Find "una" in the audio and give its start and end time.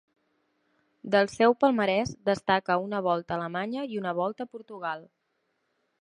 2.87-3.03, 4.05-4.15